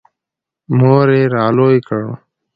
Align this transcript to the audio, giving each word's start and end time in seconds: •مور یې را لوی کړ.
•مور 0.77 1.07
یې 1.17 1.23
را 1.33 1.45
لوی 1.57 1.77
کړ. 1.87 2.03